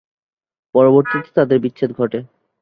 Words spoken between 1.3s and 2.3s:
তাদের বিচ্ছেদ ঘটে।